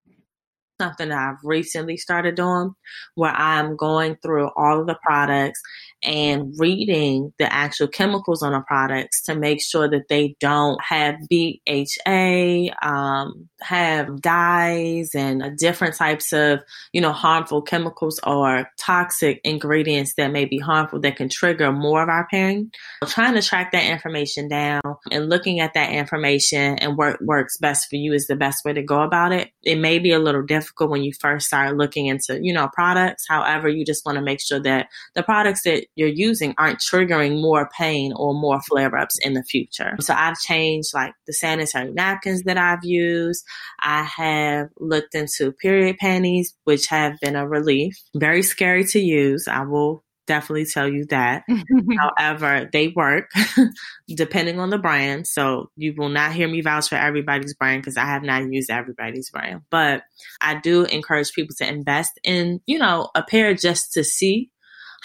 [0.81, 2.75] something that I've recently started doing
[3.15, 5.61] where I'm going through all of the products
[6.07, 11.17] and reading the actual chemicals on the products to make sure that they don't have
[11.29, 16.61] BHA, um, have dyes and different types of,
[16.93, 22.03] you know, harmful chemicals or toxic ingredients that may be harmful that can trigger more
[22.03, 22.71] of our pain.
[23.09, 27.89] trying to track that information down and looking at that information and what works best
[27.89, 29.51] for you is the best way to go about it.
[29.63, 33.25] It may be a little difficult when you first start looking into, you know, products.
[33.29, 37.41] However, you just want to make sure that the products that you're using aren't triggering
[37.41, 39.97] more pain or more flare ups in the future.
[40.01, 43.45] So I've changed like the sanitary napkins that I've used.
[43.81, 47.97] I have looked into period panties, which have been a relief.
[48.15, 49.49] Very scary to use.
[49.49, 51.45] I will definitely tell you that.
[51.99, 53.31] However, they work
[54.09, 55.27] depending on the brand.
[55.27, 58.71] So you will not hear me vouch for everybody's brand because I have not used
[58.71, 59.63] everybody's brand.
[59.71, 60.03] But
[60.41, 64.51] I do encourage people to invest in, you know, a pair just to see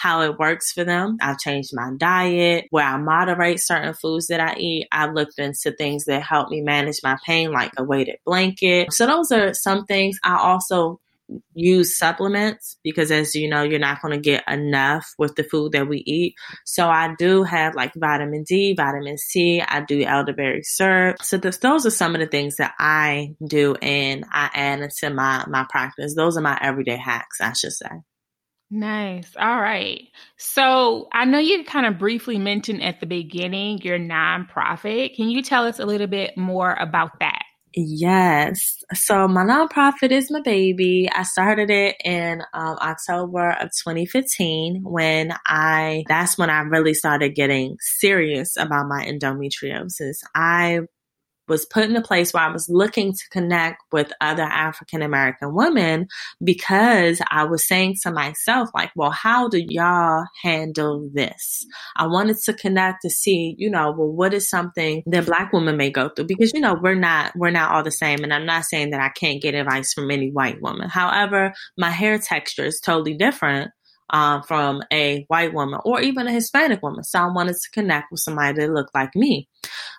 [0.02, 1.16] how it works for them.
[1.20, 4.88] I've changed my diet, where I moderate certain foods that I eat.
[4.90, 8.92] I've looked into things that help me manage my pain, like a weighted blanket.
[8.92, 10.18] So those are some things.
[10.24, 10.98] I also
[11.54, 15.72] use supplements because as you know you're not going to get enough with the food
[15.72, 16.34] that we eat
[16.66, 21.56] so i do have like vitamin d vitamin c i do elderberry syrup so this,
[21.58, 25.64] those are some of the things that i do and i add into my my
[25.70, 27.88] practice those are my everyday hacks i should say
[28.74, 29.30] Nice.
[29.38, 30.08] All right.
[30.38, 35.14] So I know you kind of briefly mentioned at the beginning your nonprofit.
[35.14, 37.42] Can you tell us a little bit more about that?
[37.74, 38.82] Yes.
[38.94, 41.06] So my nonprofit is my baby.
[41.14, 47.34] I started it in um, October of 2015 when I, that's when I really started
[47.34, 50.16] getting serious about my endometriosis.
[50.34, 50.80] I
[51.52, 55.54] was put in a place where I was looking to connect with other African American
[55.54, 56.08] women
[56.42, 61.66] because I was saying to myself, like, well, how do y'all handle this?
[61.94, 65.76] I wanted to connect to see, you know, well, what is something that black women
[65.76, 66.24] may go through?
[66.24, 68.24] Because, you know, we're not, we're not all the same.
[68.24, 70.88] And I'm not saying that I can't get advice from any white woman.
[70.88, 73.72] However, my hair texture is totally different
[74.12, 77.04] um, from a white woman or even a Hispanic woman.
[77.04, 79.48] So I wanted to connect with somebody that looked like me.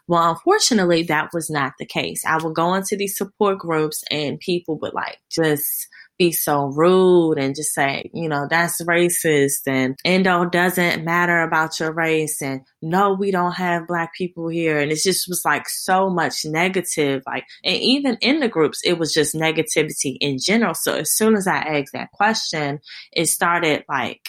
[0.08, 2.24] Well, unfortunately, that was not the case.
[2.26, 5.88] I would go into these support groups and people would like just
[6.18, 11.80] be so rude and just say, you know, that's racist and endo doesn't matter about
[11.80, 14.78] your race and no, we don't have black people here.
[14.80, 17.24] And it just was like so much negative.
[17.26, 20.76] Like, and even in the groups, it was just negativity in general.
[20.76, 22.80] So as soon as I asked that question,
[23.12, 24.22] it started like,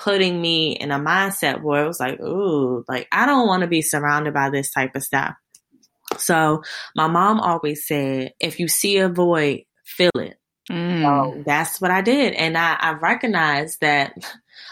[0.00, 3.68] putting me in a mindset where it was like, ooh, like I don't want to
[3.68, 5.34] be surrounded by this type of stuff.
[6.16, 6.62] So
[6.96, 10.38] my mom always said, if you see a void, fill it.
[10.70, 11.02] Mm.
[11.02, 12.32] So that's what I did.
[12.32, 14.14] And I, I recognized that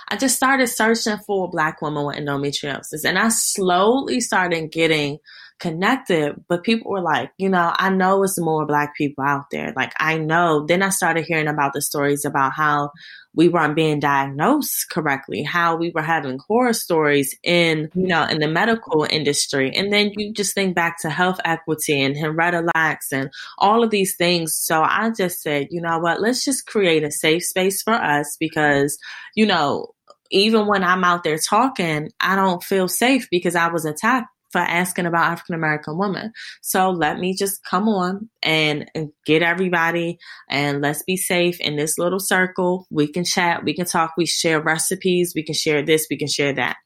[0.09, 3.05] I just started searching for a black woman with endometriosis.
[3.05, 5.19] And I slowly started getting
[5.59, 9.73] connected, but people were like, you know, I know it's more black people out there.
[9.77, 10.65] Like I know.
[10.67, 12.91] Then I started hearing about the stories about how
[13.35, 18.39] we weren't being diagnosed correctly, how we were having horror stories in, you know, in
[18.39, 19.73] the medical industry.
[19.75, 22.69] And then you just think back to health equity and Henrietta
[23.13, 24.57] and all of these things.
[24.57, 28.37] So I just said, you know what, let's just create a safe space for us
[28.41, 28.99] because,
[29.35, 29.93] you know,
[30.31, 34.61] even when I'm out there talking, I don't feel safe because I was attacked for
[34.61, 36.33] asking about African American women.
[36.63, 38.87] So let me just come on and,
[39.27, 42.87] get everybody and let's be safe in this little circle.
[42.91, 46.29] We can chat, we can talk, we share recipes, we can share this, we can
[46.29, 46.77] share that.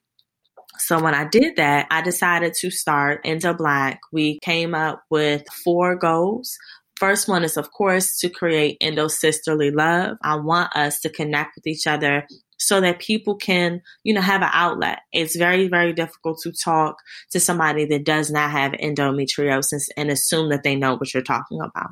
[0.79, 4.01] So when I did that, I decided to start Endo Black.
[4.13, 6.57] We came up with four goals.
[6.97, 10.17] First one is, of course, to create endo sisterly love.
[10.23, 12.27] I want us to connect with each other
[12.63, 15.01] so that people can, you know, have an outlet.
[15.13, 16.97] It's very, very difficult to talk
[17.33, 21.61] to somebody that does not have endometriosis and assume that they know what you're talking
[21.61, 21.91] about.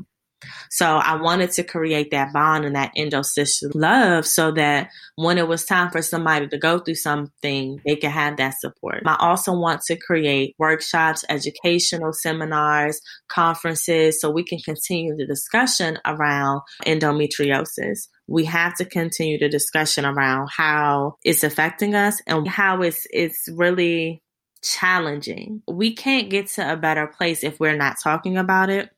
[0.71, 5.49] So I wanted to create that bond and that endo-sister love so that when it
[5.49, 9.03] was time for somebody to go through something, they could have that support.
[9.05, 15.99] I also want to create workshops, educational seminars, conferences, so we can continue the discussion
[16.07, 22.81] around endometriosis we have to continue the discussion around how it's affecting us and how
[22.81, 24.23] it's it's really
[24.63, 25.63] challenging.
[25.67, 28.89] We can't get to a better place if we're not talking about it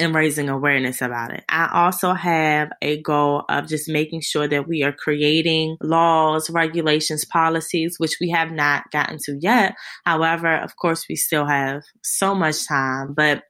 [0.00, 1.44] and raising awareness about it.
[1.48, 7.24] I also have a goal of just making sure that we are creating laws, regulations,
[7.24, 9.74] policies, which we have not gotten to yet.
[10.04, 13.44] However, of course, we still have so much time, but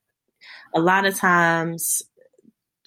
[0.74, 2.02] a lot of times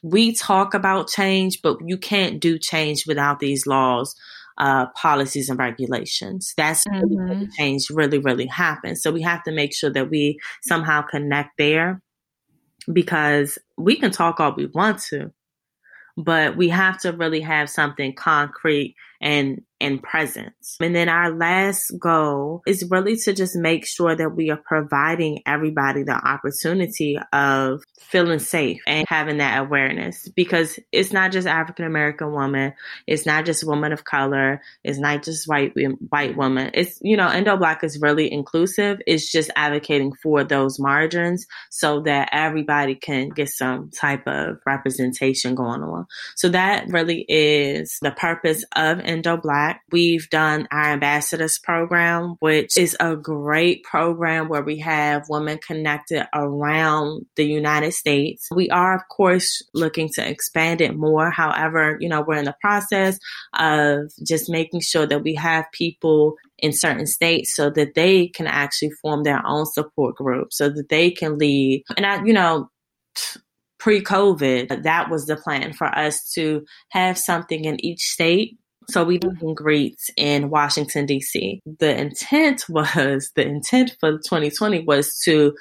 [0.03, 4.15] we talk about change, but you can't do change without these laws,
[4.57, 6.53] uh, policies, and regulations.
[6.57, 7.45] That's mm-hmm.
[7.57, 9.01] change really, really happens.
[9.01, 12.01] So we have to make sure that we somehow connect there
[12.91, 15.31] because we can talk all we want to,
[16.17, 20.75] but we have to really have something concrete and and presence.
[20.82, 25.41] And then our last goal is really to just make sure that we are providing
[25.45, 31.86] everybody the opportunity of feeling safe and having that awareness because it's not just African
[31.86, 32.73] American woman,
[33.08, 35.73] it's not just woman of color, it's not just white
[36.10, 36.71] white woman.
[36.73, 38.99] It's you know, Endo Black is really inclusive.
[39.08, 45.55] It's just advocating for those margins so that everybody can get some type of representation
[45.55, 46.05] going on.
[46.36, 49.82] So that really is the purpose of Endo Black.
[49.91, 56.28] We've done our ambassadors program, which is a great program where we have women connected
[56.34, 58.48] around the United States.
[58.54, 61.32] We are, of course, looking to expand it more.
[61.32, 63.17] However, you know, we're in the process
[63.58, 68.45] of just making sure that we have people in certain states so that they can
[68.45, 71.84] actually form their own support group so that they can lead.
[71.98, 72.69] And I, you know,
[73.80, 78.59] pre COVID, that was the plan for us to have something in each state.
[78.89, 81.62] So we did and greets in Washington, D.C.
[81.80, 85.56] The intent was, the intent for 2020 was to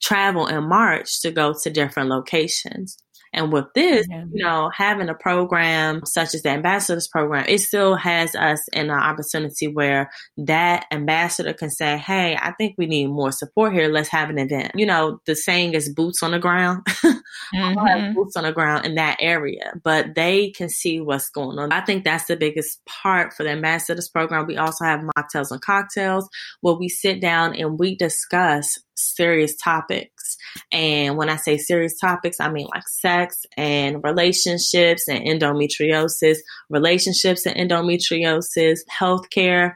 [0.00, 2.96] travel in March to go to different locations.
[3.32, 4.24] And with this, yeah.
[4.32, 8.90] you know, having a program such as the ambassadors program, it still has us in
[8.90, 13.88] an opportunity where that ambassador can say, Hey, I think we need more support here.
[13.88, 14.72] Let's have an event.
[14.74, 16.82] You know, the saying is boots on the ground.
[17.54, 18.14] mm-hmm.
[18.14, 21.72] boots on the ground in that area, but they can see what's going on.
[21.72, 24.46] I think that's the biggest part for the ambassadors program.
[24.46, 26.28] We also have mocktails and cocktails
[26.60, 30.36] where we sit down and we discuss serious topics.
[30.72, 37.46] And when I say serious topics, I mean like sex and relationships and endometriosis, relationships
[37.46, 39.74] and endometriosis, healthcare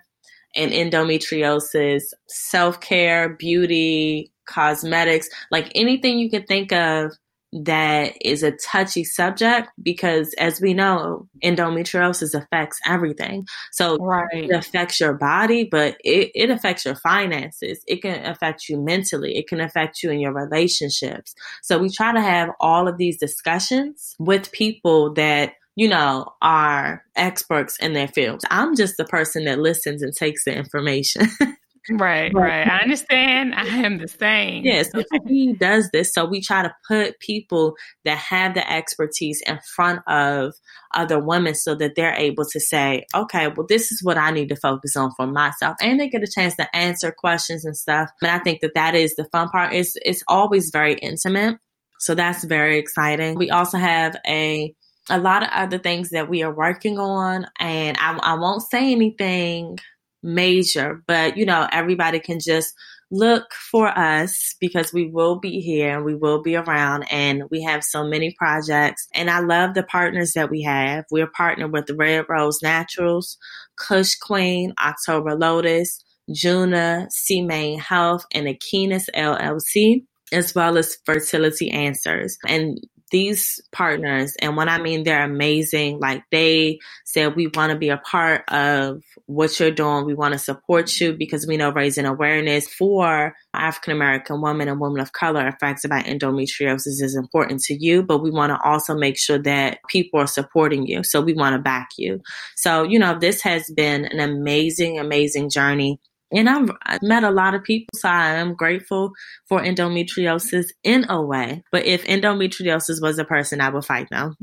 [0.56, 7.12] and endometriosis, self care, beauty, cosmetics, like anything you can think of
[7.62, 14.26] that is a touchy subject because as we know endometriosis affects everything so right.
[14.32, 19.36] it affects your body but it, it affects your finances it can affect you mentally
[19.36, 23.18] it can affect you in your relationships so we try to have all of these
[23.18, 28.44] discussions with people that you know, are experts in their fields.
[28.48, 31.26] I'm just the person that listens and takes the information.
[31.90, 32.66] Right, right.
[32.66, 33.54] I understand.
[33.54, 34.64] I am the same.
[34.64, 36.12] Yeah, so he does this.
[36.12, 40.54] So we try to put people that have the expertise in front of
[40.94, 44.48] other women so that they're able to say, okay, well, this is what I need
[44.48, 45.76] to focus on for myself.
[45.80, 48.10] And they get a chance to answer questions and stuff.
[48.22, 49.74] And I think that that is the fun part.
[49.74, 51.58] It's, it's always very intimate.
[52.00, 53.36] So that's very exciting.
[53.36, 54.74] We also have a
[55.10, 58.90] a lot of other things that we are working on, and I, I won't say
[58.90, 59.78] anything
[60.24, 62.74] major, but you know, everybody can just
[63.12, 67.62] look for us because we will be here and we will be around and we
[67.62, 69.08] have so many projects.
[69.14, 71.06] And I love the partners that we have.
[71.12, 73.38] We're partnered with Red Rose Naturals,
[73.78, 81.70] Kush Queen, October Lotus, Juna, C Main Health, and Aquinas LLC as well as fertility
[81.70, 82.38] answers.
[82.48, 87.78] And these partners, and when I mean they're amazing, like they said, we want to
[87.78, 90.04] be a part of what you're doing.
[90.04, 94.80] We want to support you because we know raising awareness for African American women and
[94.80, 98.94] women of color affected about endometriosis is important to you, but we want to also
[98.94, 101.04] make sure that people are supporting you.
[101.04, 102.20] So we want to back you.
[102.56, 106.00] So, you know, this has been an amazing, amazing journey
[106.32, 109.12] and I've, I've, met a lot of people, so I am grateful
[109.48, 111.62] for endometriosis in a way.
[111.70, 114.36] But if endometriosis was a person, I would fight them.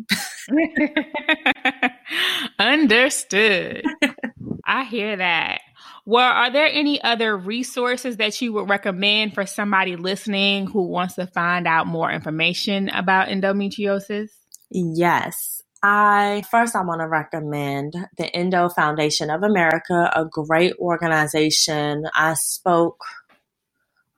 [2.60, 3.84] Understood.
[4.66, 5.62] I hear that.
[6.06, 11.16] Well, are there any other resources that you would recommend for somebody listening who wants
[11.16, 14.30] to find out more information about endometriosis?
[14.72, 15.62] Yes.
[15.82, 22.06] I first I want to recommend the Endo Foundation of America, a great organization.
[22.14, 23.02] I spoke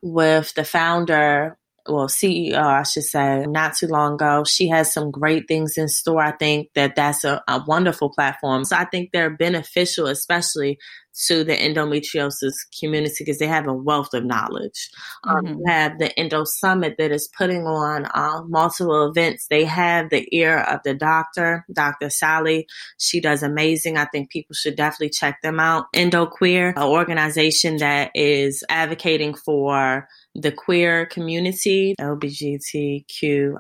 [0.02, 4.46] with the founder, well, CEO, I should say, not too long ago.
[4.46, 6.24] She has some great things in store.
[6.24, 8.66] I think that that's a, a wonderful platform.
[8.66, 10.80] So I think they're beneficial, especially
[11.28, 14.90] to the endometriosis community because they have a wealth of knowledge.
[15.24, 15.60] Um, mm-hmm.
[15.60, 19.48] you have the Endo Summit that is putting on uh, multiple events.
[19.50, 22.10] They have the ear of the doctor, Dr.
[22.10, 22.68] Sally.
[22.98, 23.98] She does amazing.
[23.98, 25.86] I think people should definitely check them out.
[25.94, 33.56] Endo Queer, an organization that is advocating for the queer community, LGBTQIA.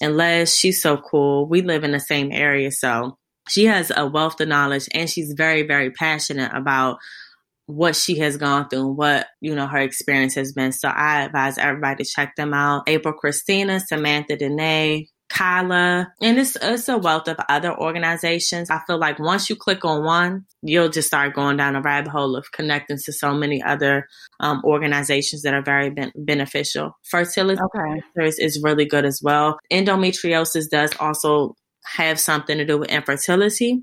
[0.00, 1.46] And Les, she's so cool.
[1.46, 5.34] We live in the same area, so she has a wealth of knowledge and she's
[5.36, 6.98] very, very passionate about
[7.66, 10.72] what she has gone through and what, you know, her experience has been.
[10.72, 12.84] So I advise everybody to check them out.
[12.86, 18.70] April Christina, Samantha Dene, Kyla, and it's it's a wealth of other organizations.
[18.70, 22.10] I feel like once you click on one, you'll just start going down a rabbit
[22.10, 24.08] hole of connecting to so many other
[24.40, 26.92] um, organizations that are very ben- beneficial.
[27.04, 28.30] Fertility okay.
[28.38, 29.58] is really good as well.
[29.70, 31.54] Endometriosis does also
[31.96, 33.82] have something to do with infertility.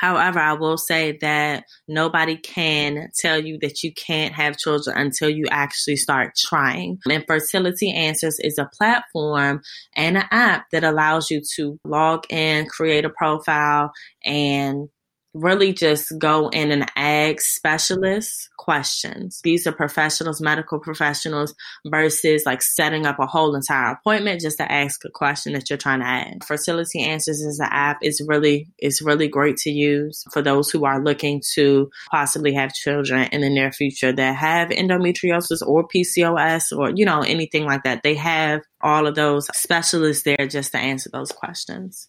[0.00, 5.28] However, I will say that nobody can tell you that you can't have children until
[5.28, 6.98] you actually start trying.
[7.08, 9.60] Infertility Answers is a platform
[9.94, 13.92] and an app that allows you to log in, create a profile,
[14.24, 14.88] and
[15.34, 19.40] really just go in and ask specialists questions.
[19.42, 21.54] These are professionals, medical professionals,
[21.86, 25.76] versus like setting up a whole entire appointment just to ask a question that you're
[25.76, 26.46] trying to ask.
[26.46, 27.98] Fertility Answers is an app.
[28.02, 32.72] is really is really great to use for those who are looking to possibly have
[32.72, 37.82] children in the near future that have endometriosis or PCOS or you know anything like
[37.82, 38.02] that.
[38.02, 42.06] They have all of those specialists there just to answer those questions.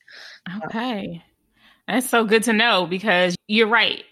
[0.66, 1.24] Okay.
[1.88, 4.04] That's so good to know because you're right.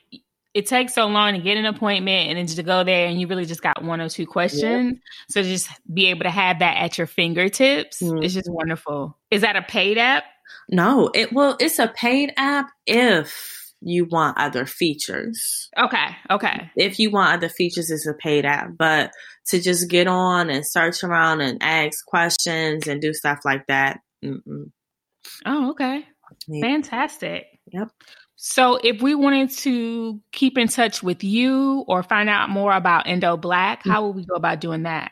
[0.54, 3.28] It takes so long to get an appointment and then to go there and you
[3.28, 4.94] really just got one or two questions.
[4.94, 5.00] Yeah.
[5.30, 8.22] So just be able to have that at your fingertips mm.
[8.24, 9.18] is just wonderful.
[9.30, 10.26] Is that a paid app?
[10.70, 15.70] No, it well, it's a paid app if you want other features.
[15.78, 16.16] Okay.
[16.30, 16.70] Okay.
[16.76, 18.72] If you want other features, it's a paid app.
[18.78, 19.12] But
[19.48, 24.00] to just get on and search around and ask questions and do stuff like that.
[24.24, 24.72] Mm-mm.
[25.46, 26.06] Oh, okay.
[26.62, 27.46] Fantastic.
[27.72, 27.90] Yep.
[28.36, 33.08] So, if we wanted to keep in touch with you or find out more about
[33.08, 33.92] Endo Black, mm.
[33.92, 35.12] how would we go about doing that?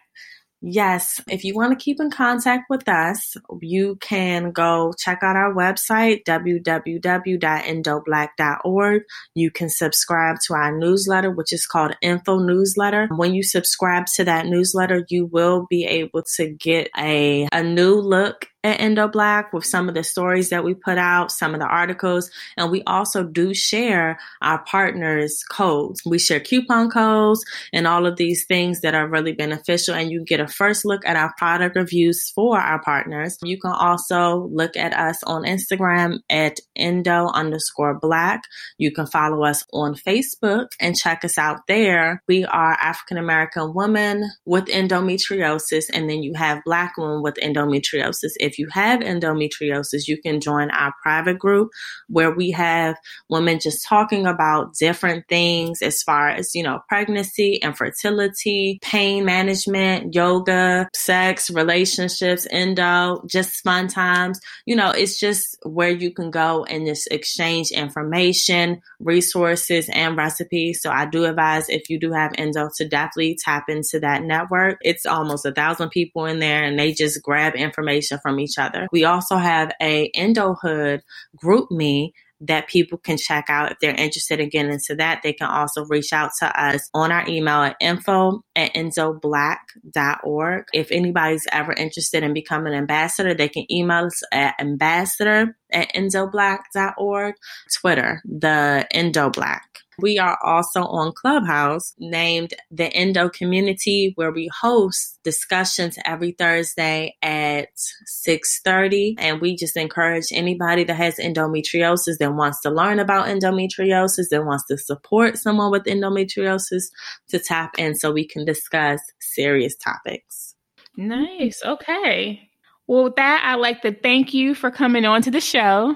[0.62, 5.38] Yes, if you want to keep in contact with us, you can go check out
[5.38, 9.02] our website, www.endoblack.org.
[9.36, 13.08] You can subscribe to our newsletter, which is called Info Newsletter.
[13.16, 17.96] When you subscribe to that newsletter, you will be able to get a, a new
[17.96, 21.62] look at Endo Black with some of the stories that we put out, some of
[21.62, 26.02] the articles, and we also do share our partners' codes.
[26.06, 30.26] We share coupon codes and all of these things that are really beneficial, and you
[30.26, 33.38] get a first look at our product reviews for our partners.
[33.44, 38.42] You can also look at us on Instagram at Endo underscore Black.
[38.78, 42.22] You can follow us on Facebook and check us out there.
[42.28, 48.32] We are African American women with endometriosis, and then you have Black women with endometriosis
[48.50, 51.70] if you have endometriosis, you can join our private group
[52.08, 52.96] where we have
[53.30, 60.16] women just talking about different things as far as, you know, pregnancy, infertility, pain management,
[60.16, 64.40] yoga, sex, relationships, endo, just fun times.
[64.66, 70.82] You know, it's just where you can go and just exchange information, resources, and recipes.
[70.82, 74.80] So I do advise if you do have endo to definitely tap into that network.
[74.82, 78.88] It's almost a thousand people in there and they just grab information from each other.
[78.92, 81.02] We also have a Endohood
[81.44, 82.12] GroupMe
[82.42, 85.22] that people can check out if they're interested in getting into that.
[85.24, 90.66] They can also reach out to us on our email at info at endoblack.org.
[90.74, 95.94] If anybody's ever interested in becoming an ambassador, they can email us at ambassador at
[95.94, 97.36] endoblack.org.
[97.82, 99.60] Twitter, the endoblack.
[100.02, 107.16] We are also on Clubhouse named the Endo Community where we host discussions every Thursday
[107.22, 107.70] at
[108.08, 114.30] 6:30 and we just encourage anybody that has endometriosis that wants to learn about endometriosis
[114.32, 116.84] that wants to support someone with endometriosis
[117.30, 120.56] to tap in so we can discuss serious topics.
[120.96, 121.62] Nice.
[121.64, 122.50] Okay.
[122.88, 125.96] Well, with that, I'd like to thank you for coming on to the show.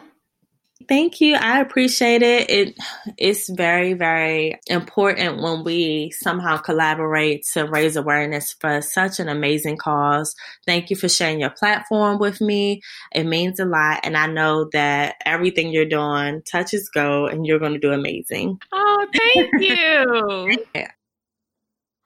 [0.87, 1.35] Thank you.
[1.35, 2.49] I appreciate it.
[2.49, 2.75] It
[3.17, 9.77] it's very very important when we somehow collaborate to raise awareness for such an amazing
[9.77, 10.33] cause.
[10.65, 12.81] Thank you for sharing your platform with me.
[13.13, 17.59] It means a lot and I know that everything you're doing touches go and you're
[17.59, 18.57] going to do amazing.
[18.71, 20.57] Oh, thank you.
[20.75, 20.91] yeah.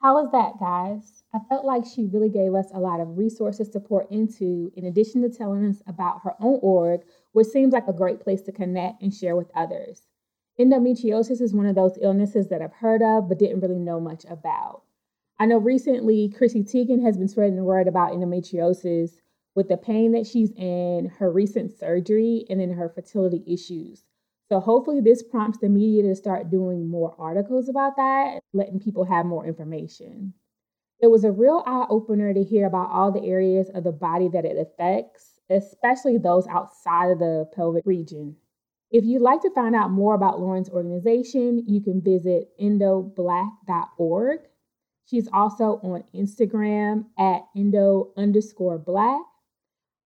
[0.02, 1.24] How was that, guys?
[1.34, 4.86] I felt like she really gave us a lot of resources to pour into, in
[4.86, 7.02] addition to telling us about her own org,
[7.32, 10.04] which seems like a great place to connect and share with others.
[10.60, 14.26] Endometriosis is one of those illnesses that I've heard of but didn't really know much
[14.30, 14.82] about.
[15.40, 19.18] I know recently Chrissy Teigen has been spreading the word about endometriosis
[19.54, 24.04] with the pain that she's in, her recent surgery, and then her fertility issues.
[24.50, 29.04] So hopefully this prompts the media to start doing more articles about that, letting people
[29.04, 30.34] have more information.
[31.00, 34.30] It was a real eye opener to hear about all the areas of the body
[34.30, 38.36] that it affects, especially those outside of the pelvic region.
[38.90, 44.40] If you'd like to find out more about Lauren's organization, you can visit endoblack.org.
[45.06, 49.22] She's also on Instagram at endo underscore black.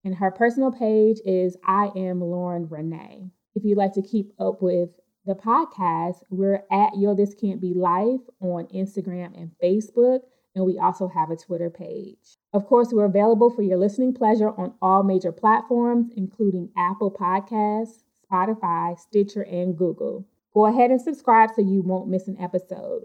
[0.04, 3.30] And her personal page is I am Lauren Renee.
[3.54, 4.90] If you'd like to keep up with
[5.26, 10.22] the podcast, we're at Yo This Can't Be Life on Instagram and Facebook
[10.56, 12.38] and we also have a Twitter page.
[12.54, 18.04] Of course, we're available for your listening pleasure on all major platforms, including Apple Podcasts,
[18.30, 20.28] Spotify, Stitcher, and Google.
[20.54, 23.04] Go ahead and subscribe so you won't miss an episode.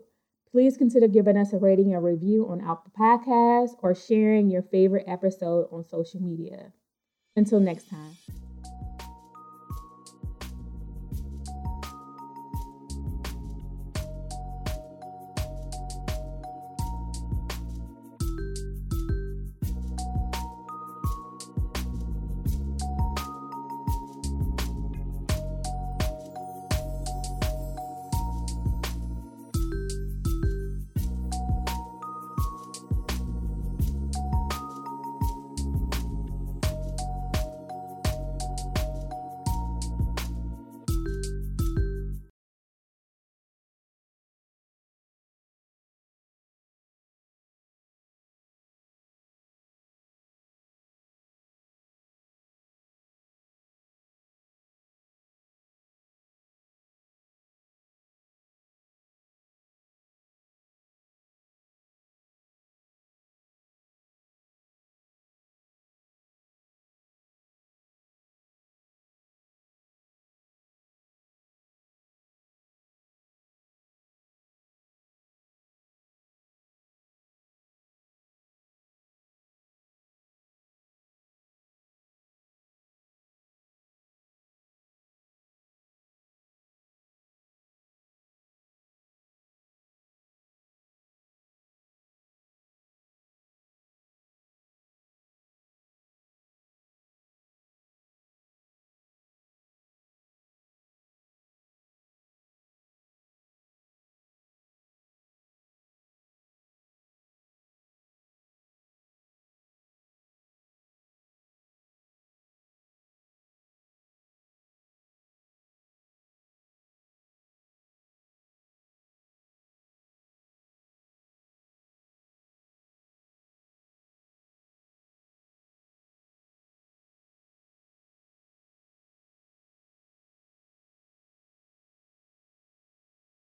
[0.51, 5.05] Please consider giving us a rating or review on Apple Podcasts or sharing your favorite
[5.07, 6.73] episode on social media.
[7.37, 8.46] Until next time.